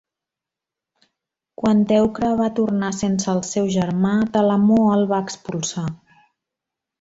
[1.63, 5.85] Quan Teucre va tornar sense el seu germà, Telamó el va expulsar.